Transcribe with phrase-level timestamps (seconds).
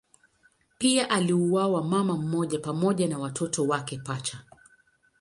[0.77, 4.41] Pia aliuawa mama mmoja pamoja na watoto wake pacha.